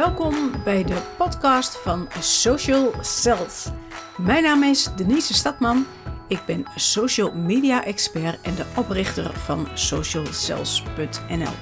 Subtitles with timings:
[0.00, 3.66] Welkom bij de podcast van Social Cells.
[4.16, 5.86] Mijn naam is Denise Stadman.
[6.28, 11.52] Ik ben social media expert en de oprichter van socialcells.nl.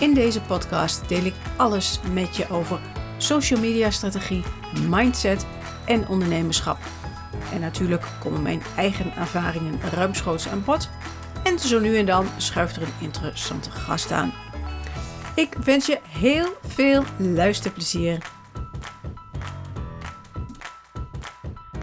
[0.00, 2.80] In deze podcast deel ik alles met je over
[3.16, 4.42] social media strategie,
[4.88, 5.46] mindset
[5.86, 6.78] en ondernemerschap.
[7.52, 10.88] En natuurlijk komen mijn eigen ervaringen ruimschoots aan bod.
[11.42, 14.32] En zo nu en dan schuift er een interessante gast aan.
[15.34, 18.18] Ik wens je heel veel luisterplezier.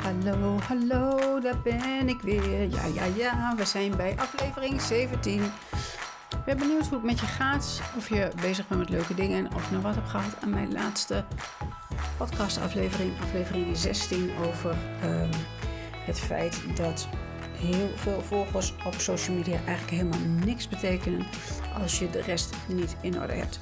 [0.01, 2.69] Hallo, hallo, daar ben ik weer.
[2.69, 5.43] Ja, ja, ja, we zijn bij aflevering 17.
[6.29, 7.81] Ik ben benieuwd hoe het met je gaat.
[7.97, 9.53] Of je bezig bent met leuke dingen.
[9.55, 11.25] Of je nog wat hebt gehad aan mijn laatste
[12.17, 15.29] podcastaflevering, aflevering 16, over um,
[16.05, 17.07] het feit dat
[17.57, 21.25] heel veel volgers op social media eigenlijk helemaal niks betekenen
[21.81, 23.59] als je de rest niet in orde hebt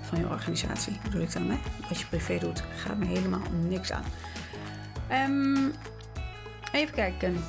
[0.00, 0.98] van je organisatie.
[1.02, 1.58] Bedoel ik dan, hè?
[1.88, 4.04] Wat je privé doet, gaat me helemaal niks aan.
[5.12, 5.72] Um,
[6.72, 7.44] even kijken.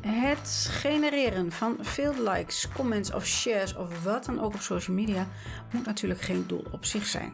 [0.00, 5.26] Het genereren van veel likes, comments of shares of wat dan ook op social media
[5.70, 7.32] moet natuurlijk geen doel op zich zijn.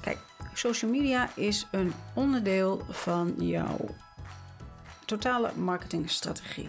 [0.00, 0.18] Kijk,
[0.54, 3.94] social media is een onderdeel van jouw
[5.04, 6.68] totale marketingstrategie.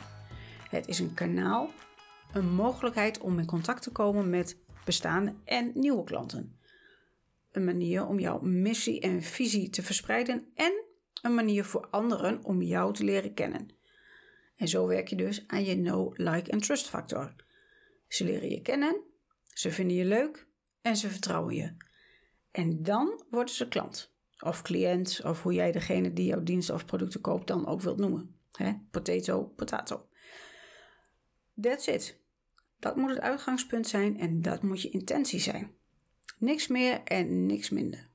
[0.69, 1.71] Het is een kanaal,
[2.33, 6.59] een mogelijkheid om in contact te komen met bestaande en nieuwe klanten.
[7.51, 10.83] Een manier om jouw missie en visie te verspreiden en
[11.21, 13.67] een manier voor anderen om jou te leren kennen.
[14.55, 17.35] En zo werk je dus aan je know, like en trust factor.
[18.07, 19.01] Ze leren je kennen,
[19.53, 20.47] ze vinden je leuk
[20.81, 21.75] en ze vertrouwen je.
[22.51, 26.85] En dan worden ze klant of cliënt of hoe jij degene die jouw diensten of
[26.85, 28.35] producten koopt dan ook wilt noemen.
[28.51, 30.07] He, potato, potato.
[31.61, 32.19] That's it.
[32.79, 35.71] Dat moet het uitgangspunt zijn en dat moet je intentie zijn.
[36.37, 38.09] Niks meer en niks minder.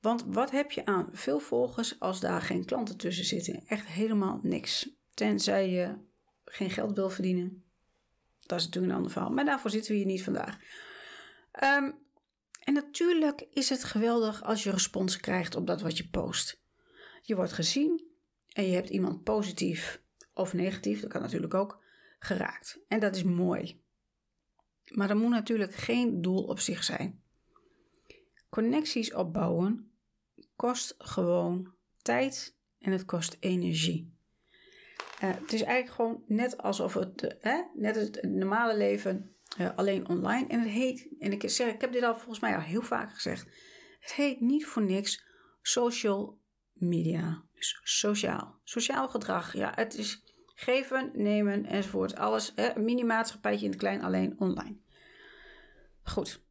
[0.00, 3.66] Want wat heb je aan veel volgers als daar geen klanten tussen zitten?
[3.66, 4.88] Echt helemaal niks.
[5.14, 5.94] Tenzij je
[6.44, 7.64] geen geld wil verdienen.
[8.40, 9.30] Dat is natuurlijk een ander verhaal.
[9.30, 10.58] Maar daarvoor zitten we hier niet vandaag.
[11.62, 12.05] Um,
[12.66, 16.62] en natuurlijk is het geweldig als je respons krijgt op dat wat je post.
[17.22, 18.06] Je wordt gezien
[18.52, 20.02] en je hebt iemand positief
[20.34, 21.82] of negatief, dat kan natuurlijk ook,
[22.18, 22.78] geraakt.
[22.88, 23.82] En dat is mooi.
[24.84, 27.22] Maar er moet natuurlijk geen doel op zich zijn.
[28.48, 29.90] Connecties opbouwen
[30.56, 31.72] kost gewoon
[32.02, 34.14] tijd en het kost energie.
[35.22, 40.08] Uh, het is eigenlijk gewoon net alsof het, uh, net het normale leven uh, alleen
[40.08, 40.46] online.
[40.48, 43.14] En het heet, en ik, zeg, ik heb dit al volgens mij al heel vaak
[43.14, 43.46] gezegd.
[44.00, 45.24] Het heet niet voor niks
[45.62, 46.40] social
[46.72, 47.42] media.
[47.54, 48.60] Dus sociaal.
[48.64, 49.52] Sociaal gedrag.
[49.52, 50.22] Ja, het is
[50.54, 52.16] geven, nemen enzovoort.
[52.16, 52.52] Alles.
[52.54, 54.76] Hè, mini-maatschappijtje in het klein, alleen online.
[56.02, 56.44] Goed.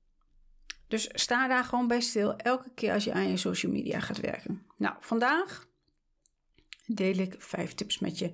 [0.87, 4.19] Dus sta daar gewoon bij stil elke keer als je aan je social media gaat
[4.19, 4.65] werken.
[4.77, 5.67] Nou, vandaag
[6.85, 8.33] deel ik vijf tips met je.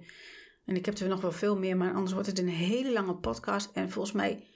[0.65, 3.15] En ik heb er nog wel veel meer, maar anders wordt het een hele lange
[3.15, 3.71] podcast.
[3.73, 4.47] En volgens mij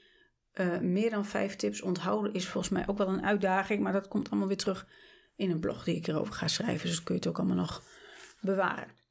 [0.55, 3.81] uh, meer dan vijf tips onthouden is volgens mij ook wel een uitdaging.
[3.81, 4.87] Maar dat komt allemaal weer terug
[5.35, 6.87] in een blog die ik erover ga schrijven.
[6.87, 7.83] Dus kun je het ook allemaal nog
[8.41, 9.03] bewaren.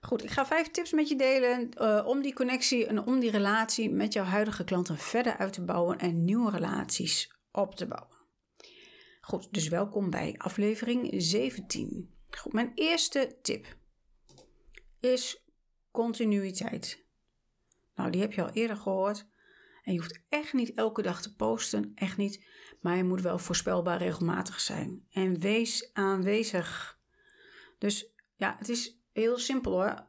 [0.00, 3.30] Goed, ik ga vijf tips met je delen uh, om die connectie en om die
[3.30, 8.16] relatie met jouw huidige klanten verder uit te bouwen en nieuwe relaties op te bouwen.
[9.20, 12.14] Goed, dus welkom bij aflevering 17.
[12.30, 13.76] Goed, mijn eerste tip
[15.00, 15.44] is
[15.90, 17.04] continuïteit.
[17.94, 19.26] Nou, die heb je al eerder gehoord.
[19.86, 22.46] En je hoeft echt niet elke dag te posten, echt niet.
[22.80, 25.06] Maar je moet wel voorspelbaar regelmatig zijn.
[25.10, 26.98] En wees aanwezig.
[27.78, 30.06] Dus ja, het is heel simpel hoor.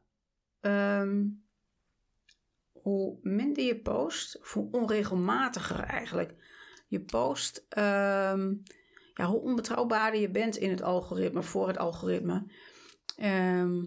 [0.59, 1.25] Ehm,
[2.71, 6.33] hoe minder je post, hoe onregelmatiger eigenlijk
[6.87, 8.53] je post, ehm,
[9.13, 12.51] ja, hoe onbetrouwbaarder je bent in het algoritme, voor het algoritme.
[13.15, 13.85] Ehm,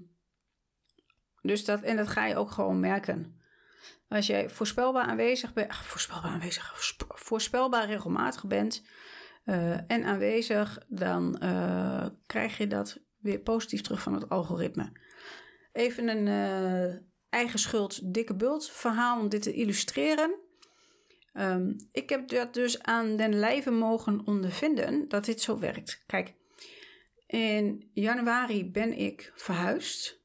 [1.42, 3.39] dus dat, en dat ga je ook gewoon merken.
[4.08, 8.82] Als jij voorspelbaar aanwezig bent, voorspelbaar aanwezig, voorspelbaar regelmatig bent
[9.44, 14.92] uh, en aanwezig, dan uh, krijg je dat weer positief terug van het algoritme.
[15.72, 16.96] Even een uh,
[17.28, 20.38] eigen schuld, dikke bult verhaal om dit te illustreren.
[21.34, 26.02] Um, ik heb dat dus aan den lijve mogen ondervinden dat dit zo werkt.
[26.06, 26.34] Kijk,
[27.26, 30.19] in januari ben ik verhuisd.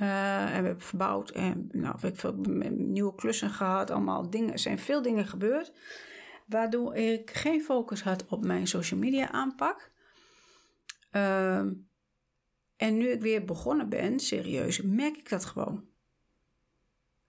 [0.00, 2.34] Uh, en we hebben verbouwd en nou, ik veel
[2.70, 3.90] nieuwe klussen gehad.
[3.90, 4.52] Allemaal dingen.
[4.52, 5.72] Er zijn veel dingen gebeurd.
[6.46, 9.90] Waardoor ik geen focus had op mijn social media aanpak.
[11.12, 11.58] Uh,
[12.76, 15.84] en nu ik weer begonnen ben, serieus, merk ik dat gewoon.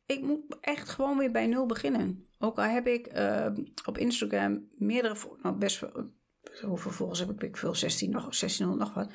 [0.06, 2.27] Ik moet echt gewoon weer bij nul beginnen.
[2.39, 3.47] Ook al heb ik uh,
[3.85, 5.83] op Instagram meerdere, nou best
[6.62, 7.44] hoeveel volgers heb ik?
[7.44, 9.12] Ik veel 16 nog, 1600 nog wat.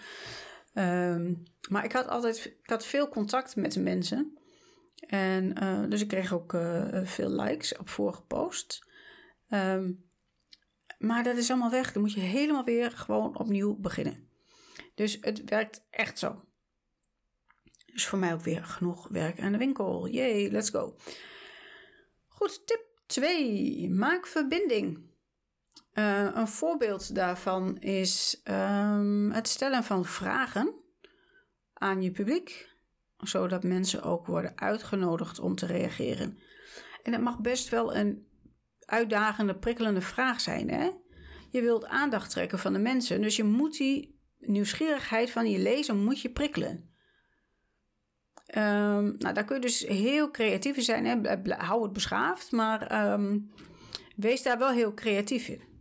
[0.76, 1.34] Ehm,
[1.68, 4.38] maar ik had altijd ik had veel contact met de mensen.
[4.96, 8.86] En eh, dus ik kreeg ook uh, veel likes op vorige post.
[9.48, 9.92] Ehm,
[10.98, 11.92] maar dat is allemaal weg.
[11.92, 14.28] Dan moet je helemaal weer gewoon opnieuw beginnen.
[14.94, 16.44] Dus het werkt echt zo.
[17.92, 20.08] Dus voor mij ook weer genoeg werk aan de winkel.
[20.08, 20.96] Yay, let's go.
[22.28, 23.90] Goed, tip 2.
[23.90, 25.10] Maak verbinding.
[25.98, 30.74] Uh, een voorbeeld daarvan is um, het stellen van vragen
[31.72, 32.74] aan je publiek,
[33.16, 36.38] zodat mensen ook worden uitgenodigd om te reageren.
[37.02, 38.26] En het mag best wel een
[38.80, 40.70] uitdagende, prikkelende vraag zijn.
[40.70, 40.90] Hè?
[41.50, 45.94] Je wilt aandacht trekken van de mensen, dus je moet die nieuwsgierigheid van je lezer
[45.94, 46.94] moet je prikkelen.
[48.56, 51.06] Um, nou, daar kun je dus heel creatief in zijn.
[51.06, 51.36] Hè?
[51.56, 53.52] Hou het beschaafd, maar um,
[54.16, 55.75] wees daar wel heel creatief in.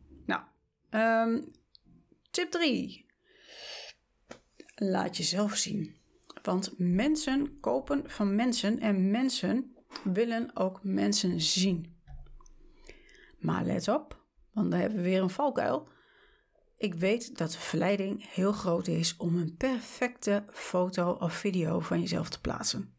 [0.95, 1.51] Um,
[2.31, 3.05] tip 3.
[4.75, 5.95] Laat jezelf zien.
[6.41, 11.95] Want mensen kopen van mensen en mensen willen ook mensen zien.
[13.39, 15.87] Maar let op, want dan hebben we weer een valkuil.
[16.77, 21.99] Ik weet dat de verleiding heel groot is om een perfecte foto of video van
[21.99, 22.93] jezelf te plaatsen.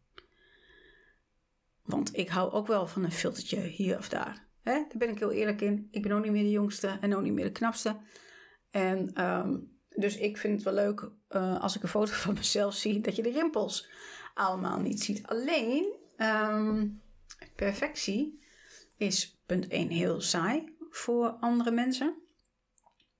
[1.82, 4.45] Want ik hou ook wel van een filtertje hier of daar.
[4.74, 5.88] Daar ben ik heel eerlijk in.
[5.90, 7.96] Ik ben ook niet meer de jongste en ook niet meer de knapste.
[8.70, 12.74] En um, dus ik vind het wel leuk uh, als ik een foto van mezelf
[12.74, 13.90] zie, dat je de rimpels
[14.34, 15.26] allemaal niet ziet.
[15.26, 17.02] Alleen, um,
[17.56, 18.44] perfectie
[18.96, 22.22] is punt 1 heel saai voor andere mensen.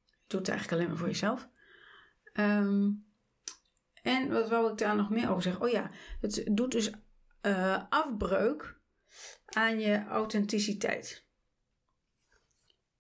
[0.05, 1.49] Je doet het eigenlijk alleen maar voor jezelf.
[2.33, 3.07] Um,
[4.03, 5.63] en wat wou ik daar nog meer over zeggen?
[5.63, 5.91] Oh ja,
[6.21, 6.91] het doet dus
[7.43, 8.81] uh, afbreuk
[9.45, 11.26] aan je authenticiteit.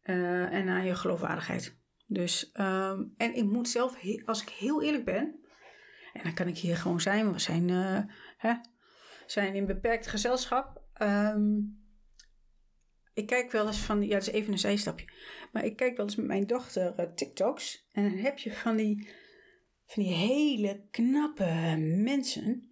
[0.06, 1.78] Uh, en aan je geloofwaardigheid.
[2.06, 5.40] Dus, um, en ik moet zelf, als ik heel eerlijk ben,
[6.12, 8.00] en dan kan ik hier gewoon zijn, we zijn, uh,
[8.36, 8.54] hè,
[9.26, 10.82] zijn in beperkt gezelschap.
[11.02, 11.84] Um,
[13.14, 15.06] ik kijk wel eens van, ja, dat is even een zijstapje.
[15.52, 17.88] Maar ik kijk wel eens met mijn dochter uh, TikToks.
[17.92, 19.08] En dan heb je van die,
[19.86, 22.70] van die hele knappe mensen.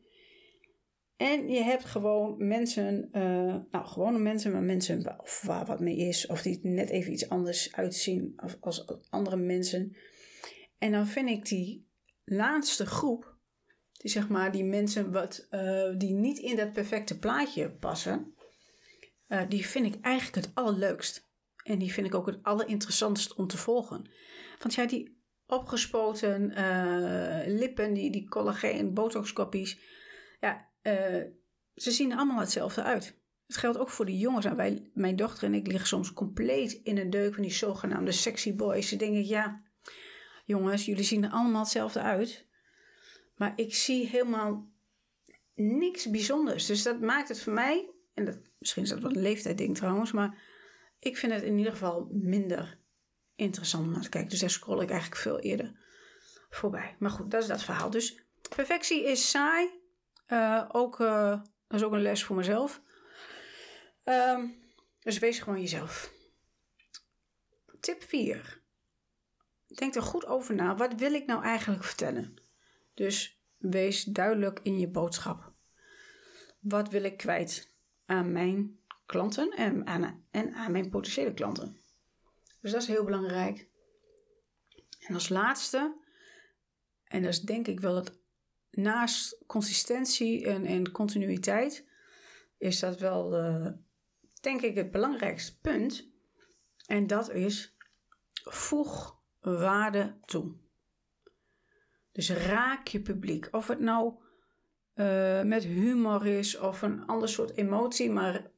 [1.16, 5.96] En je hebt gewoon mensen, uh, nou gewone mensen, maar mensen of waar wat mee
[5.96, 6.26] is.
[6.26, 9.96] Of die net even iets anders uitzien als, andere mensen.
[10.78, 11.88] En dan vind ik die
[12.25, 13.37] laatste groep,
[13.93, 18.34] die zeg maar die mensen wat, uh, die niet in dat perfecte plaatje passen
[19.28, 21.28] uh, die vind ik eigenlijk het allerleukst.
[21.62, 24.10] En die vind ik ook het allerinteressantst om te volgen.
[24.58, 26.52] Want ja, die opgespoten
[27.46, 29.78] lippen, die, die collageen, botoxkoppies.
[30.40, 31.22] Ja, uh,
[31.75, 33.19] ze zien er allemaal hetzelfde uit.
[33.46, 34.44] Het geldt ook voor de jongens.
[34.44, 38.12] En wij, mijn dochter en ik liggen soms compleet in een deuk van die zogenaamde
[38.12, 38.88] sexy boys.
[38.88, 39.62] Ze denken, ja,
[40.44, 42.46] jongens, jullie zien er allemaal hetzelfde uit.
[43.36, 44.72] Maar ik zie helemaal
[45.54, 46.66] niks bijzonders.
[46.66, 50.12] Dus dat maakt het voor mij en dat, misschien is dat wel een leeftijdding trouwens,
[50.12, 50.42] maar
[50.98, 52.78] ik vind het in ieder geval minder
[53.34, 54.31] interessant om naar te kijken.
[54.31, 55.72] Dus daar scroll ik eigenlijk veel eerder
[56.50, 56.96] voorbij.
[56.98, 57.90] Maar goed, dat is dat verhaal.
[57.90, 58.25] Dus
[58.56, 59.82] perfectie is saai.
[60.28, 61.30] Uh, ook, uh,
[61.66, 62.82] dat is ook een les voor mezelf.
[64.04, 64.44] Uh,
[65.00, 66.12] dus wees gewoon jezelf.
[67.80, 68.62] Tip 4.
[69.66, 70.76] Denk er goed over na.
[70.76, 72.34] Wat wil ik nou eigenlijk vertellen?
[72.94, 75.52] Dus wees duidelijk in je boodschap.
[76.60, 77.74] Wat wil ik kwijt?
[78.06, 81.81] aan mijn klanten en aan, en aan mijn potentiële klanten.
[82.60, 83.69] Dus dat is heel belangrijk.
[84.98, 85.96] En als laatste,
[87.04, 88.19] en dat is denk ik wel het
[88.76, 91.86] naast consistentie en, en continuïteit,
[92.58, 93.72] is dat wel uh,
[94.40, 96.12] denk ik het belangrijkste punt.
[96.86, 97.76] En dat is
[98.44, 100.54] voeg waarde toe.
[102.12, 103.48] Dus raak je publiek.
[103.50, 104.14] Of het nou
[104.94, 108.50] uh, met humor is of een ander soort emotie, maar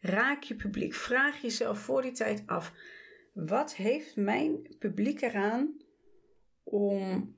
[0.00, 0.94] raak je publiek.
[0.94, 2.72] Vraag jezelf voor die tijd af:
[3.32, 5.76] wat heeft mijn publiek eraan
[6.62, 7.36] om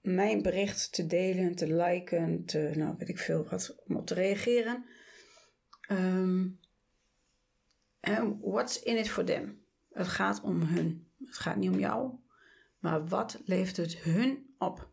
[0.00, 4.14] mijn bericht te delen, te liken, te, nou weet ik veel wat, om op te
[4.14, 4.84] reageren?
[5.90, 6.58] Um,
[8.40, 9.62] what's in it for them?
[9.92, 11.08] Het gaat om hun.
[11.24, 12.10] Het gaat niet om jou,
[12.78, 14.88] maar wat levert het hun op?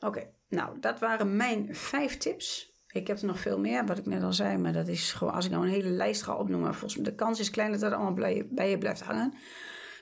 [0.00, 2.72] Oké, nou, dat waren mijn vijf tips.
[2.88, 5.32] Ik heb er nog veel meer, wat ik net al zei, maar dat is gewoon,
[5.32, 7.80] als ik nou een hele lijst ga opnoemen, volgens mij de kans is klein dat
[7.80, 9.34] dat allemaal bij je blijft hangen.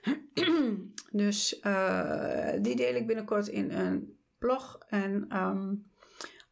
[1.22, 4.78] dus uh, die deel ik binnenkort in een blog.
[4.88, 5.90] En um,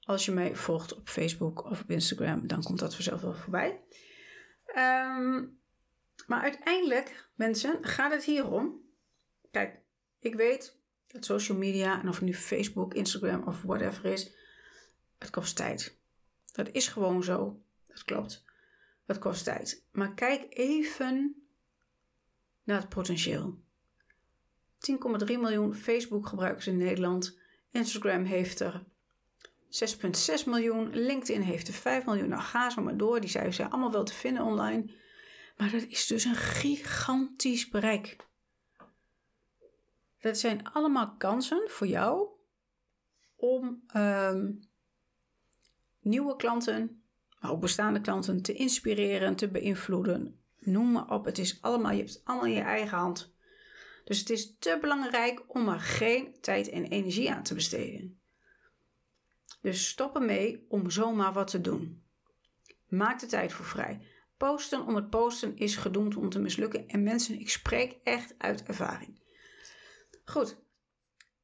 [0.00, 3.80] als je mij volgt op Facebook of op Instagram, dan komt dat vanzelf wel voorbij.
[4.76, 5.58] Um,
[6.26, 8.88] maar uiteindelijk, mensen, gaat het hier om
[9.50, 9.80] Kijk,
[10.18, 14.32] ik weet dat social media, en of het nu Facebook, Instagram of whatever is,
[15.18, 15.98] het kost tijd.
[16.52, 17.62] Dat is gewoon zo.
[17.86, 18.44] Dat klopt.
[19.06, 19.84] Het kost tijd.
[19.92, 21.39] Maar kijk even
[22.70, 23.58] naar het potentieel.
[24.78, 27.38] 10,3 miljoen Facebook-gebruikers in Nederland.
[27.70, 28.84] Instagram heeft er
[29.70, 30.90] 6,6 miljoen.
[30.90, 32.28] LinkedIn heeft er 5 miljoen.
[32.28, 33.20] Nou, ga zo maar door.
[33.20, 34.90] Die zijn allemaal wel te vinden online.
[35.56, 38.16] Maar dat is dus een gigantisch bereik.
[40.20, 42.28] Dat zijn allemaal kansen voor jou
[43.36, 44.52] om ehm,
[46.00, 47.02] nieuwe klanten,
[47.40, 50.40] maar ook bestaande klanten te inspireren, te beïnvloeden.
[50.60, 51.24] Noem maar op.
[51.24, 53.34] Het is allemaal, je hebt het allemaal in je eigen hand.
[54.04, 58.20] Dus het is te belangrijk om er geen tijd en energie aan te besteden.
[59.60, 62.02] Dus stop ermee om zomaar wat te doen.
[62.88, 64.00] Maak de tijd voor vrij.
[64.36, 66.88] Posten om het posten is gedoemd om te mislukken.
[66.88, 69.20] En mensen, ik spreek echt uit ervaring.
[70.24, 70.56] Goed.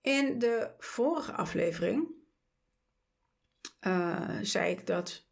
[0.00, 2.08] In de vorige aflevering
[3.80, 5.25] uh, zei ik dat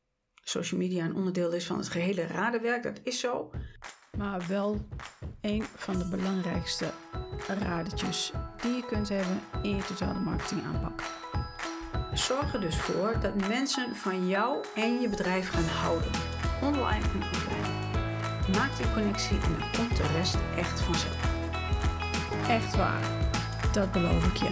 [0.44, 2.82] social media een onderdeel is van het gehele radenwerk.
[2.82, 3.50] Dat is zo.
[4.16, 4.86] Maar wel
[5.40, 6.90] een van de belangrijkste
[7.46, 8.32] radetjes
[8.62, 11.02] die je kunt hebben in je totale marketing aanpak.
[12.12, 16.10] Zorg er dus voor dat mensen van jou en je bedrijf gaan houden,
[16.62, 18.58] online en offline.
[18.58, 21.32] Maak die connectie en dan komt de rest echt vanzelf.
[22.48, 23.02] Echt waar,
[23.72, 24.50] dat beloof ik je.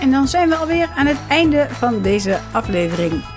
[0.00, 3.33] En dan zijn we alweer aan het einde van deze aflevering.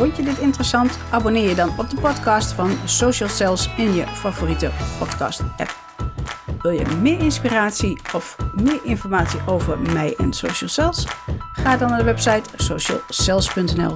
[0.00, 0.98] Vond je dit interessant?
[1.10, 5.76] Abonneer je dan op de podcast van Social Cells in je favoriete podcast app.
[6.62, 11.06] Wil je meer inspiratie of meer informatie over mij en Social Cells?
[11.52, 13.94] Ga dan naar de website socialcells.nl.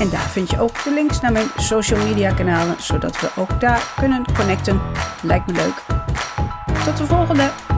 [0.00, 3.60] En daar vind je ook de links naar mijn social media kanalen, zodat we ook
[3.60, 4.80] daar kunnen connecten.
[5.22, 5.82] Lijkt me leuk.
[6.84, 7.69] Tot de volgende!